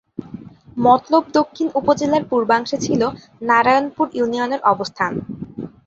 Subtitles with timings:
[0.77, 3.01] মতলব দক্ষিণ উপজেলার পূর্বাংশে ছিল
[3.49, 5.11] নারায়ণপুর ইউনিয়নের অবস্থান।